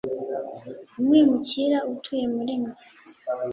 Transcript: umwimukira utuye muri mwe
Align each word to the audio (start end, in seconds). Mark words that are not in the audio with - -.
umwimukira 0.97 1.77
utuye 1.93 2.25
muri 2.35 2.53
mwe 2.61 2.71